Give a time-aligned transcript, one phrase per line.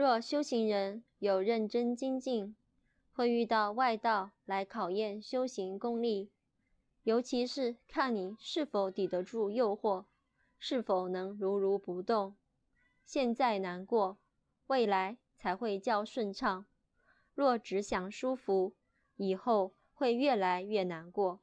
[0.00, 2.56] 若修行人有认真精进
[3.12, 6.30] 会遇到外道来考验修行功力。
[7.02, 10.06] 尤其是看你是否抵得住诱惑
[10.58, 12.34] 是否能如如不动。
[13.04, 14.16] 现在难过
[14.68, 16.64] 未来才会较顺畅。
[17.34, 18.72] 若只想舒服
[19.16, 21.40] 以后会越来越难过。